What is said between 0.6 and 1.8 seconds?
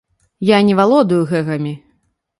не валодаю гэгамі.